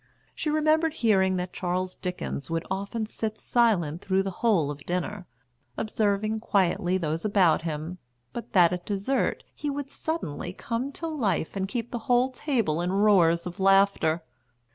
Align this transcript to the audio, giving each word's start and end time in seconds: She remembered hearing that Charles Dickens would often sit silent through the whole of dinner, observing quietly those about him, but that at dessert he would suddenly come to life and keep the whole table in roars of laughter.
She 0.33 0.49
remembered 0.49 0.95
hearing 0.95 1.35
that 1.35 1.53
Charles 1.53 1.93
Dickens 1.93 2.49
would 2.49 2.65
often 2.71 3.05
sit 3.05 3.37
silent 3.37 4.01
through 4.01 4.23
the 4.23 4.31
whole 4.41 4.71
of 4.71 4.83
dinner, 4.85 5.27
observing 5.77 6.39
quietly 6.39 6.97
those 6.97 7.23
about 7.23 7.61
him, 7.61 7.99
but 8.33 8.53
that 8.53 8.73
at 8.73 8.83
dessert 8.83 9.43
he 9.53 9.69
would 9.69 9.91
suddenly 9.91 10.53
come 10.53 10.91
to 10.93 11.05
life 11.07 11.55
and 11.55 11.67
keep 11.67 11.91
the 11.91 11.99
whole 12.09 12.31
table 12.31 12.81
in 12.81 12.91
roars 12.91 13.45
of 13.45 13.59
laughter. 13.59 14.23